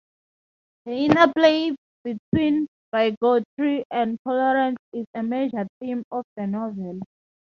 The 0.85 0.93
interplay 0.93 1.75
between 2.03 2.65
bigotry 2.91 3.85
and 3.91 4.17
tolerance 4.27 4.79
is 4.93 5.05
a 5.13 5.21
major 5.21 5.67
theme 5.79 6.01
of 6.11 6.25
the 6.35 6.47
novel. 6.47 7.01